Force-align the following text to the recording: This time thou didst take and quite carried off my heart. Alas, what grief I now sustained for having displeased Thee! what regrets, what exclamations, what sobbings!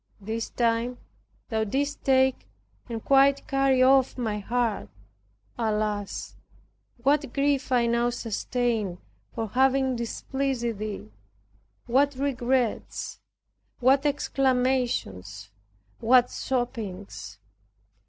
This 0.19 0.49
time 0.49 0.97
thou 1.49 1.63
didst 1.63 2.03
take 2.03 2.47
and 2.89 3.05
quite 3.05 3.47
carried 3.47 3.83
off 3.83 4.17
my 4.17 4.39
heart. 4.39 4.89
Alas, 5.59 6.35
what 7.03 7.31
grief 7.33 7.71
I 7.71 7.85
now 7.85 8.09
sustained 8.09 8.97
for 9.35 9.49
having 9.49 9.95
displeased 9.95 10.79
Thee! 10.79 11.11
what 11.85 12.15
regrets, 12.15 13.19
what 13.79 14.07
exclamations, 14.07 15.51
what 15.99 16.31
sobbings! 16.31 17.37